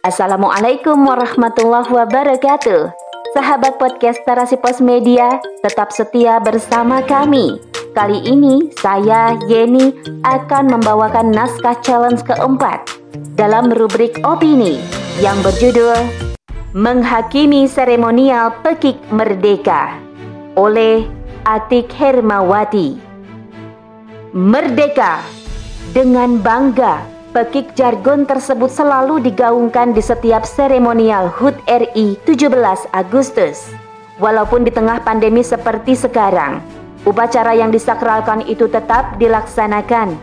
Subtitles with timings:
[0.00, 2.88] Assalamualaikum warahmatullahi wabarakatuh.
[3.36, 7.60] Sahabat podcast Tarasi Pos Media, tetap setia bersama kami.
[7.92, 9.92] Kali ini saya Yeni
[10.24, 12.80] akan membawakan naskah challenge keempat
[13.36, 14.80] dalam rubrik opini
[15.20, 16.00] yang berjudul
[16.72, 20.00] Menghakimi Seremonial Pekik Merdeka
[20.56, 21.04] oleh
[21.44, 22.96] Atik Hermawati.
[24.32, 25.20] Merdeka
[25.92, 32.50] dengan bangga Pekik jargon tersebut selalu digaungkan di setiap seremonial HUT RI 17
[32.90, 33.70] Agustus.
[34.18, 36.58] Walaupun di tengah pandemi seperti sekarang,
[37.06, 40.18] upacara yang disakralkan itu tetap dilaksanakan.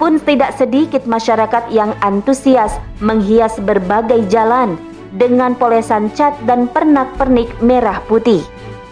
[0.00, 4.80] Pun tidak sedikit masyarakat yang antusias menghias berbagai jalan
[5.12, 8.40] dengan polesan cat dan pernak-pernik merah putih,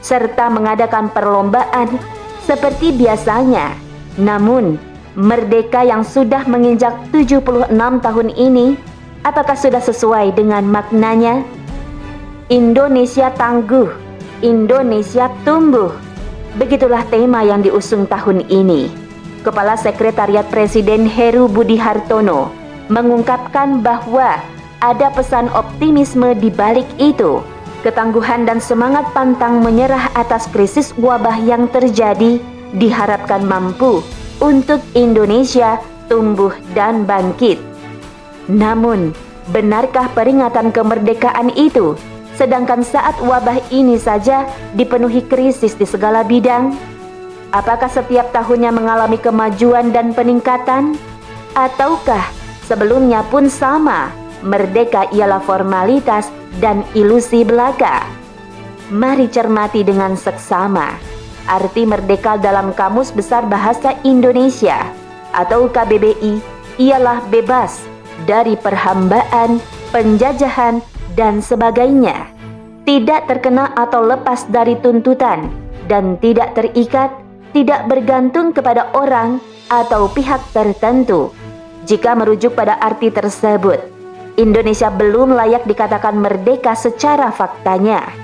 [0.04, 1.96] serta mengadakan perlombaan
[2.44, 3.72] seperti biasanya.
[4.20, 4.76] Namun,
[5.14, 7.70] Merdeka yang sudah menginjak 76
[8.02, 8.74] tahun ini,
[9.22, 11.46] apakah sudah sesuai dengan maknanya?
[12.50, 13.94] Indonesia tangguh,
[14.42, 15.94] Indonesia tumbuh.
[16.58, 18.90] Begitulah tema yang diusung tahun ini.
[19.46, 22.50] Kepala Sekretariat Presiden Heru Budi Hartono
[22.90, 24.42] mengungkapkan bahwa
[24.82, 27.38] ada pesan optimisme di balik itu.
[27.86, 32.42] Ketangguhan dan semangat pantang menyerah atas krisis wabah yang terjadi
[32.74, 34.02] diharapkan mampu
[34.44, 35.80] untuk Indonesia
[36.12, 37.56] tumbuh dan bangkit.
[38.44, 39.16] Namun,
[39.48, 41.96] benarkah peringatan kemerdekaan itu
[42.36, 44.44] sedangkan saat wabah ini saja
[44.76, 46.76] dipenuhi krisis di segala bidang?
[47.56, 50.92] Apakah setiap tahunnya mengalami kemajuan dan peningkatan?
[51.56, 52.28] Ataukah
[52.68, 54.12] sebelumnya pun sama,
[54.44, 56.28] merdeka ialah formalitas
[56.60, 58.04] dan ilusi belaka?
[58.92, 61.13] Mari cermati dengan seksama.
[61.44, 64.80] Arti merdeka dalam Kamus Besar Bahasa Indonesia
[65.36, 66.40] atau KBBI
[66.80, 67.84] ialah bebas
[68.24, 69.60] dari perhambaan,
[69.92, 70.80] penjajahan,
[71.12, 72.32] dan sebagainya.
[72.88, 75.52] Tidak terkena atau lepas dari tuntutan
[75.84, 77.12] dan tidak terikat,
[77.52, 79.36] tidak bergantung kepada orang
[79.68, 81.28] atau pihak tertentu.
[81.84, 83.84] Jika merujuk pada arti tersebut,
[84.40, 88.23] Indonesia belum layak dikatakan merdeka secara faktanya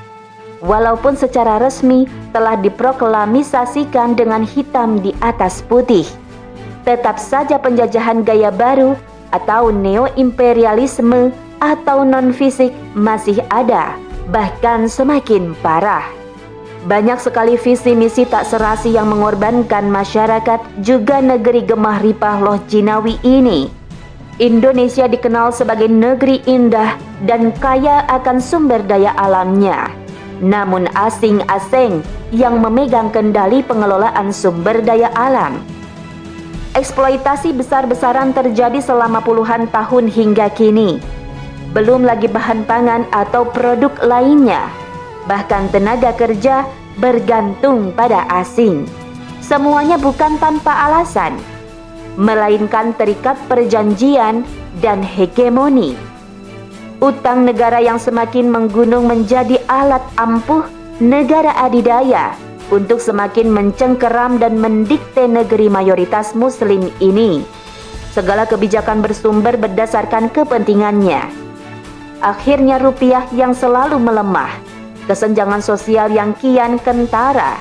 [0.60, 6.04] walaupun secara resmi telah diproklamisasikan dengan hitam di atas putih.
[6.84, 8.96] Tetap saja penjajahan gaya baru
[9.32, 13.92] atau neo-imperialisme atau non-fisik masih ada,
[14.32, 16.04] bahkan semakin parah.
[16.88, 23.20] Banyak sekali visi misi tak serasi yang mengorbankan masyarakat juga negeri gemah ripah loh Jinawi
[23.20, 23.68] ini.
[24.40, 26.96] Indonesia dikenal sebagai negeri indah
[27.28, 29.99] dan kaya akan sumber daya alamnya
[30.40, 32.00] namun asing-asing
[32.32, 35.60] yang memegang kendali pengelolaan sumber daya alam.
[36.72, 40.96] Eksploitasi besar-besaran terjadi selama puluhan tahun hingga kini.
[41.76, 44.66] Belum lagi bahan pangan atau produk lainnya.
[45.28, 46.66] Bahkan tenaga kerja
[46.98, 48.88] bergantung pada asing.
[49.44, 51.34] Semuanya bukan tanpa alasan,
[52.14, 54.46] melainkan terikat perjanjian
[54.78, 56.09] dan hegemoni
[57.00, 60.68] utang negara yang semakin menggunung menjadi alat ampuh
[61.00, 62.36] negara adidaya
[62.68, 67.42] untuk semakin mencengkeram dan mendikte negeri mayoritas muslim ini.
[68.12, 71.24] Segala kebijakan bersumber berdasarkan kepentingannya.
[72.20, 74.52] Akhirnya rupiah yang selalu melemah,
[75.08, 77.56] kesenjangan sosial yang kian kentara,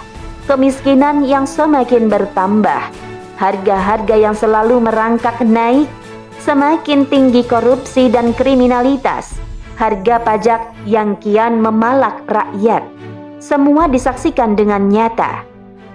[0.51, 2.91] kemiskinan yang semakin bertambah,
[3.39, 5.87] harga-harga yang selalu merangkak naik,
[6.39, 9.35] Semakin tinggi korupsi dan kriminalitas,
[9.75, 12.79] harga pajak yang kian memalak rakyat.
[13.43, 15.43] Semua disaksikan dengan nyata.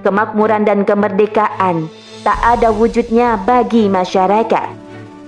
[0.05, 1.89] Kemakmuran dan kemerdekaan
[2.21, 4.69] tak ada wujudnya bagi masyarakat.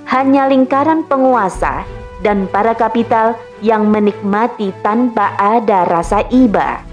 [0.05, 1.89] Hanya lingkaran penguasa
[2.21, 6.85] dan para kapital yang menikmati tanpa ada rasa iba.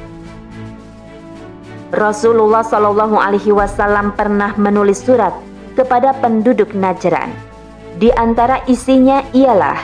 [1.92, 5.36] Rasulullah Shallallahu Alaihi Wasallam pernah menulis surat
[5.76, 7.53] kepada penduduk Najran
[7.98, 9.80] di antara isinya ialah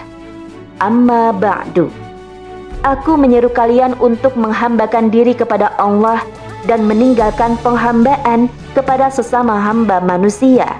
[0.79, 1.91] Amma ba'du
[2.79, 6.23] Aku menyeru kalian untuk menghambakan diri kepada Allah
[6.63, 10.79] dan meninggalkan penghambaan kepada sesama hamba manusia.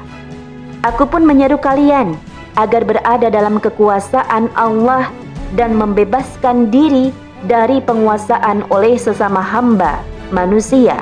[0.88, 2.16] Aku pun menyeru kalian
[2.56, 5.12] agar berada dalam kekuasaan Allah
[5.60, 7.12] dan membebaskan diri
[7.52, 10.00] dari penguasaan oleh sesama hamba
[10.32, 10.96] manusia.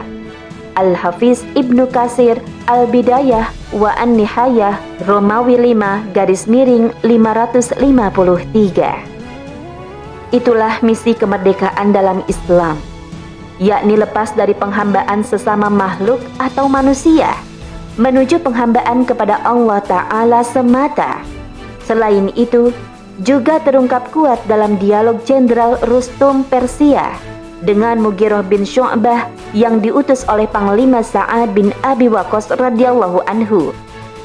[0.77, 2.37] Al-Hafiz Ibnu Kasir
[2.69, 4.77] Al-Bidayah wa An-Nihayah
[5.09, 7.81] Romawi 5 garis miring 553
[10.31, 12.77] Itulah misi kemerdekaan dalam Islam
[13.57, 17.33] yakni lepas dari penghambaan sesama makhluk atau manusia
[17.97, 21.25] menuju penghambaan kepada Allah Ta'ala semata.
[21.81, 22.69] Selain itu,
[23.25, 27.17] juga terungkap kuat dalam dialog Jenderal Rustum Persia
[27.63, 33.73] dengan Mugiroh bin Syu'bah yang diutus oleh Panglima Sa'ad bin Abi Waqqas radhiyallahu anhu.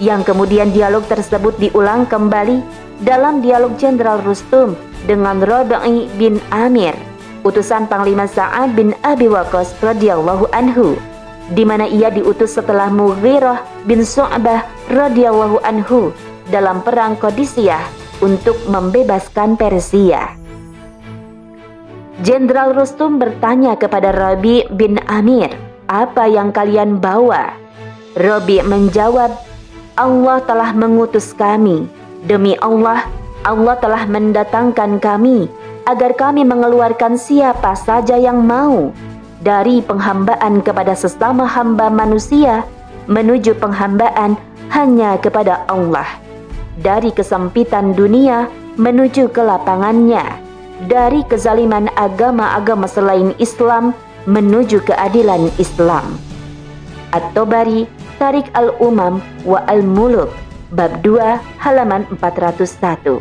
[0.02, 2.60] Yang kemudian dialog tersebut diulang kembali
[3.06, 4.74] dalam dialog Jenderal Rustum
[5.06, 6.96] dengan Rabi'i bin Amir,
[7.46, 10.98] utusan Panglima Sa'ad bin Abi Waqqas radhiyallahu anhu
[11.50, 16.14] di mana ia diutus setelah Mughirah bin Su'bah radhiyallahu anhu
[16.48, 17.82] dalam perang Qadisiyah
[18.22, 20.41] untuk membebaskan Persia.
[22.22, 25.50] Jenderal Rustum bertanya kepada Rabi bin Amir,
[25.90, 27.50] "Apa yang kalian bawa?"
[28.14, 29.34] Rabi menjawab,
[29.98, 31.90] "Allah telah mengutus kami.
[32.22, 33.10] Demi Allah,
[33.42, 35.50] Allah telah mendatangkan kami
[35.82, 38.94] agar kami mengeluarkan siapa saja yang mau
[39.42, 42.62] dari penghambaan kepada sesama hamba manusia
[43.10, 44.38] menuju penghambaan
[44.70, 46.06] hanya kepada Allah,
[46.78, 48.46] dari kesempitan dunia
[48.78, 50.51] menuju ke lapangannya,
[50.86, 53.94] dari kezaliman agama-agama selain Islam
[54.26, 56.18] menuju keadilan Islam.
[57.12, 57.84] At-Tabari,
[58.16, 60.32] Tarik Al-Umam wa Al-Muluk,
[60.72, 63.20] bab 2, halaman 401.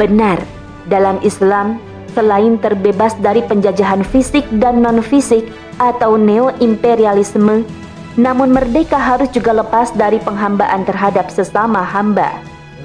[0.00, 0.40] Benar,
[0.88, 1.78] dalam Islam
[2.14, 5.50] selain terbebas dari penjajahan fisik dan non-fisik
[5.82, 7.66] atau neo-imperialisme,
[8.14, 12.30] namun merdeka harus juga lepas dari penghambaan terhadap sesama hamba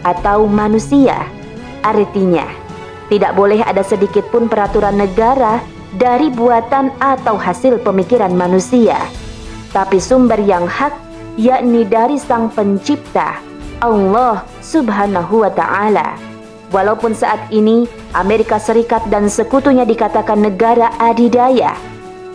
[0.02, 1.16] atau manusia.
[1.86, 2.44] Artinya,
[3.10, 5.60] tidak boleh ada sedikit pun peraturan negara
[5.98, 8.98] dari buatan atau hasil pemikiran manusia,
[9.74, 10.94] tapi sumber yang hak
[11.36, 13.42] yakni dari Sang Pencipta,
[13.82, 16.14] Allah Subhanahu wa Ta'ala.
[16.70, 21.74] Walaupun saat ini Amerika Serikat dan sekutunya dikatakan negara adidaya,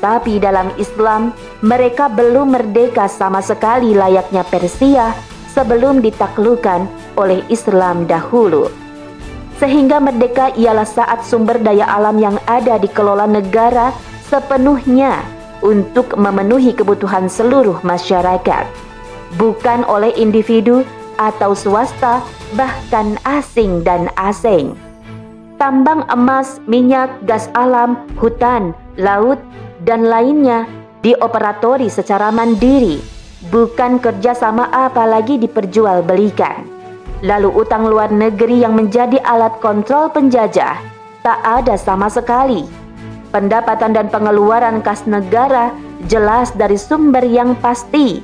[0.03, 1.31] tapi dalam Islam
[1.63, 5.15] mereka belum merdeka sama sekali layaknya Persia
[5.55, 8.84] sebelum ditaklukkan oleh Islam dahulu.
[9.65, 13.97] Sehingga merdeka ialah saat sumber daya alam yang ada dikelola negara
[14.29, 15.25] sepenuhnya
[15.65, 18.69] untuk memenuhi kebutuhan seluruh masyarakat,
[19.41, 20.85] bukan oleh individu
[21.17, 22.21] atau swasta,
[22.53, 24.77] bahkan asing dan asing.
[25.57, 29.41] Tambang emas, minyak, gas alam, hutan, laut,
[29.89, 30.69] dan lainnya
[31.01, 33.01] dioperatori secara mandiri,
[33.49, 36.74] bukan kerjasama apalagi diperjualbelikan.
[37.25, 40.77] Lalu utang luar negeri yang menjadi alat kontrol penjajah
[41.25, 42.69] tak ada sama sekali.
[43.33, 45.73] Pendapatan dan pengeluaran kas negara
[46.05, 48.21] jelas dari sumber yang pasti.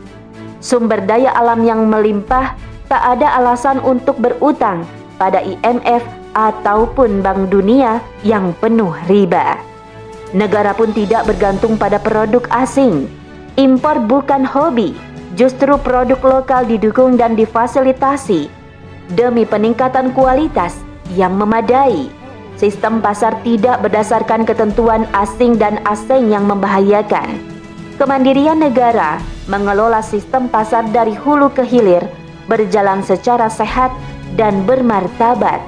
[0.61, 2.53] Sumber daya alam yang melimpah
[2.93, 4.85] tak ada alasan untuk berutang
[5.17, 6.05] pada IMF
[6.37, 9.57] ataupun Bank Dunia yang penuh riba.
[10.37, 13.09] Negara pun tidak bergantung pada produk asing.
[13.57, 14.93] Impor bukan hobi,
[15.41, 18.60] justru produk lokal didukung dan difasilitasi
[19.15, 20.79] demi peningkatan kualitas
[21.15, 22.11] yang memadai.
[22.61, 27.41] Sistem pasar tidak berdasarkan ketentuan asing dan asing yang membahayakan.
[27.97, 29.17] Kemandirian negara
[29.49, 32.05] mengelola sistem pasar dari hulu ke hilir
[32.51, 33.89] berjalan secara sehat
[34.35, 35.63] dan bermartabat.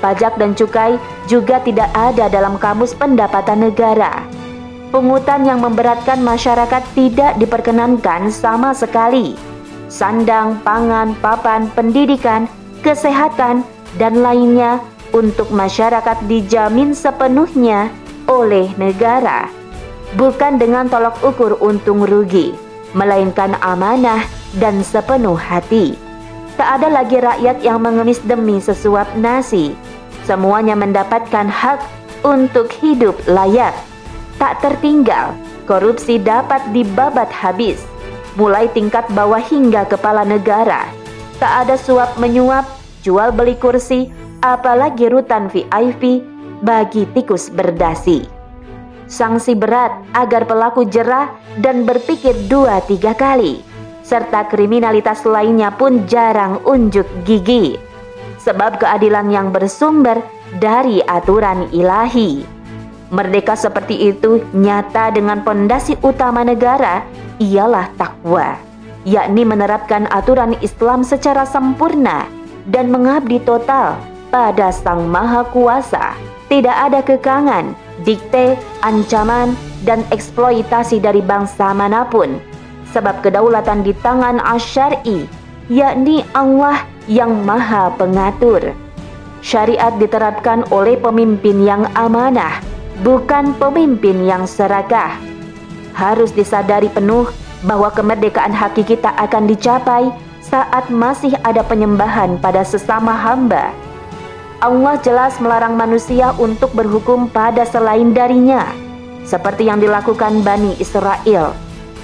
[0.00, 4.24] Pajak dan cukai juga tidak ada dalam kamus pendapatan negara.
[4.94, 9.34] Pungutan yang memberatkan masyarakat tidak diperkenankan sama sekali.
[9.90, 12.46] Sandang, pangan, papan, pendidikan,
[12.84, 13.64] kesehatan,
[13.96, 14.84] dan lainnya
[15.16, 17.88] untuk masyarakat dijamin sepenuhnya
[18.28, 19.48] oleh negara,
[20.20, 22.52] bukan dengan tolok ukur untung rugi,
[22.92, 24.22] melainkan amanah
[24.60, 25.96] dan sepenuh hati.
[26.54, 29.74] Tak ada lagi rakyat yang mengemis demi sesuap nasi.
[30.22, 31.82] Semuanya mendapatkan hak
[32.22, 33.74] untuk hidup layak.
[34.38, 35.34] Tak tertinggal,
[35.66, 37.82] korupsi dapat dibabat habis,
[38.38, 41.03] mulai tingkat bawah hingga kepala negara.
[41.42, 42.64] Tak ada suap menyuap,
[43.02, 44.08] jual beli kursi,
[44.40, 46.22] apalagi rutan VIP
[46.62, 48.24] bagi tikus berdasi.
[49.04, 51.28] Sanksi berat agar pelaku jerah
[51.60, 53.74] dan berpikir dua tiga kali
[54.04, 57.80] serta kriminalitas lainnya pun jarang unjuk gigi.
[58.44, 60.20] Sebab keadilan yang bersumber
[60.60, 62.44] dari aturan ilahi.
[63.08, 67.00] Merdeka seperti itu nyata dengan pondasi utama negara
[67.40, 68.60] ialah takwa,
[69.04, 72.28] yakni menerapkan aturan Islam secara sempurna
[72.68, 74.00] dan mengabdi total
[74.32, 76.16] pada Sang Maha Kuasa.
[76.48, 77.72] Tidak ada kekangan,
[78.04, 82.40] dikte, ancaman, dan eksploitasi dari bangsa mana pun
[82.94, 85.26] sebab kedaulatan di tangan asyari,
[85.66, 88.70] yakni Allah yang maha pengatur.
[89.44, 92.62] Syariat diterapkan oleh pemimpin yang amanah,
[93.02, 95.18] bukan pemimpin yang serakah.
[95.92, 97.28] Harus disadari penuh
[97.64, 100.12] bahwa kemerdekaan hakiki tak akan dicapai
[100.44, 103.72] saat masih ada penyembahan pada sesama hamba.
[104.60, 108.64] Allah jelas melarang manusia untuk berhukum pada selain darinya,
[109.24, 111.52] seperti yang dilakukan Bani Israel,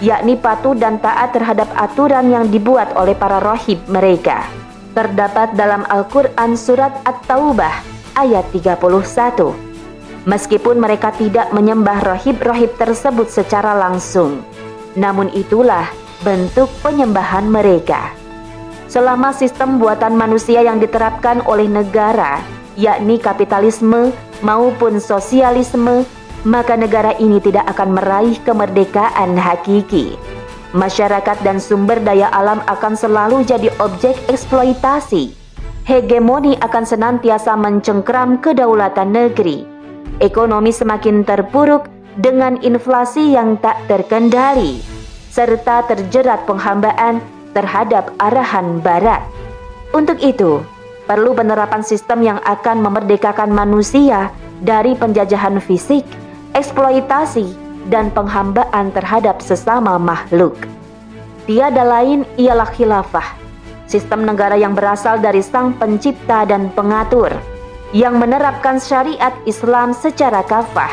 [0.00, 4.44] yakni patuh dan taat terhadap aturan yang dibuat oleh para rohib mereka.
[4.92, 7.72] Terdapat dalam Al-Quran Surat At-Taubah
[8.18, 9.54] ayat 31.
[10.28, 14.44] Meskipun mereka tidak menyembah rohib-rohib tersebut secara langsung,
[14.98, 15.90] namun itulah
[16.22, 18.20] bentuk penyembahan mereka
[18.90, 22.42] selama sistem buatan manusia yang diterapkan oleh negara,
[22.74, 24.10] yakni kapitalisme
[24.42, 26.02] maupun sosialisme,
[26.42, 30.18] maka negara ini tidak akan meraih kemerdekaan hakiki.
[30.74, 35.38] Masyarakat dan sumber daya alam akan selalu jadi objek eksploitasi.
[35.86, 39.66] Hegemoni akan senantiasa mencengkram kedaulatan negeri.
[40.22, 44.82] Ekonomi semakin terpuruk dengan inflasi yang tak terkendali,
[45.30, 47.22] serta terjerat penghambaan
[47.54, 49.22] terhadap arahan Barat.
[49.94, 50.62] Untuk itu,
[51.06, 54.30] perlu penerapan sistem yang akan memerdekakan manusia
[54.62, 56.06] dari penjajahan fisik,
[56.54, 57.50] eksploitasi,
[57.90, 60.54] dan penghambaan terhadap sesama makhluk.
[61.48, 63.34] Tiada lain ialah khilafah,
[63.90, 67.34] sistem negara yang berasal dari sang pencipta dan pengatur,
[67.90, 70.92] yang menerapkan syariat Islam secara kafah,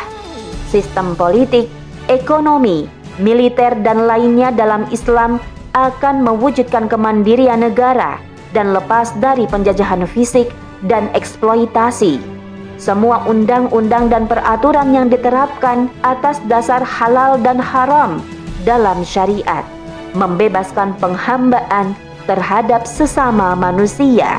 [0.68, 1.72] sistem politik,
[2.12, 2.86] ekonomi,
[3.18, 5.40] militer, dan lainnya dalam Islam
[5.74, 8.18] akan mewujudkan kemandirian negara
[8.52, 10.50] dan lepas dari penjajahan fisik
[10.86, 12.20] dan eksploitasi.
[12.78, 18.22] Semua undang-undang dan peraturan yang diterapkan atas dasar halal dan haram
[18.62, 19.66] dalam syariat
[20.14, 21.98] membebaskan penghambaan
[22.30, 24.38] terhadap sesama manusia.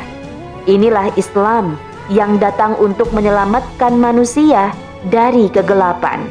[0.70, 1.74] Inilah Islam
[2.08, 4.70] yang datang untuk menyelamatkan manusia
[5.06, 6.26] dari kegelapan.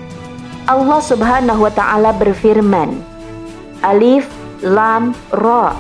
[0.68, 3.00] Allah Subhanahu wa taala berfirman,
[3.88, 4.28] Alif
[4.60, 5.72] Lam, Ra.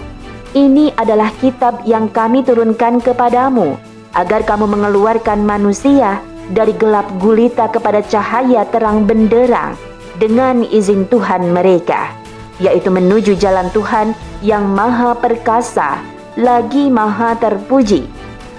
[0.55, 3.75] Ini adalah kitab yang kami turunkan kepadamu
[4.15, 6.23] agar kamu mengeluarkan manusia
[6.55, 9.75] dari gelap gulita kepada cahaya terang benderang
[10.15, 12.15] dengan izin Tuhan mereka,
[12.63, 15.99] yaitu menuju jalan Tuhan yang maha perkasa,
[16.39, 18.07] lagi maha terpuji.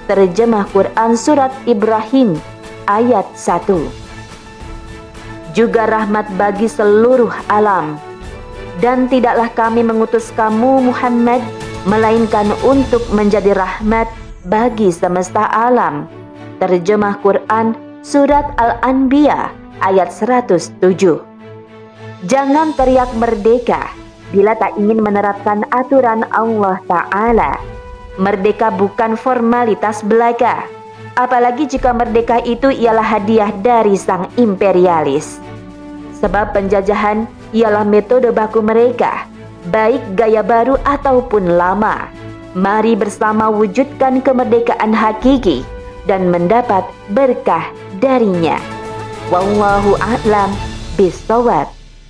[0.04, 2.36] Terjemah Quran Surat Ibrahim
[2.84, 4.07] ayat 1
[5.56, 7.96] Juga rahmat bagi seluruh alam
[8.78, 11.42] dan tidaklah kami mengutus kamu Muhammad
[11.86, 14.06] melainkan untuk menjadi rahmat
[14.46, 16.06] bagi semesta alam.
[16.58, 19.50] Terjemah Quran Surat Al-Anbiya
[19.82, 20.78] ayat 107
[22.26, 23.94] Jangan teriak merdeka
[24.34, 27.58] bila tak ingin menerapkan aturan Allah Ta'ala.
[28.18, 30.66] Merdeka bukan formalitas belaka,
[31.14, 35.38] apalagi jika merdeka itu ialah hadiah dari sang imperialis.
[36.18, 39.30] Sebab penjajahan ialah metode baku mereka,
[39.70, 42.10] baik gaya baru ataupun lama.
[42.58, 45.62] Mari bersama wujudkan kemerdekaan hakiki
[46.10, 46.82] dan mendapat
[47.14, 47.70] berkah
[48.02, 48.58] darinya.
[49.30, 50.50] Wallahu a'lam
[50.98, 51.77] bishawab.